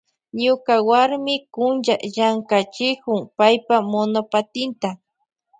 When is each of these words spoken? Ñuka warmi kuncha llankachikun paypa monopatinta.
Ñuka 0.43 0.73
warmi 0.89 1.35
kuncha 1.53 1.95
llankachikun 2.13 3.21
paypa 3.37 3.75
monopatinta. 3.91 4.89